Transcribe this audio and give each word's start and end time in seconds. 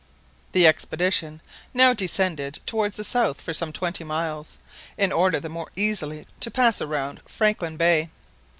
The 0.53 0.65
expedition 0.65 1.41
now 1.75 1.93
descended 1.93 2.57
towards 2.65 2.97
the 2.97 3.03
south 3.03 3.39
for 3.39 3.53
some 3.53 3.71
twenty 3.71 4.03
miles, 4.03 4.57
in 4.97 5.11
order 5.11 5.39
the 5.39 5.47
more 5.47 5.69
easily 5.75 6.25
to 6.39 6.49
pass 6.49 6.81
round 6.81 7.21
Franklin 7.27 7.77
Bay. 7.77 8.09